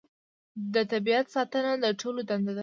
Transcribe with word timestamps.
د 0.73 0.75
طبیعت 0.91 1.25
ساتنه 1.35 1.71
د 1.83 1.85
ټولو 1.99 2.21
دنده 2.29 2.53
ده 2.57 2.59